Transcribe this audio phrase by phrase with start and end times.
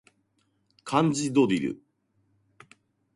[0.83, 1.79] 漢字ドリル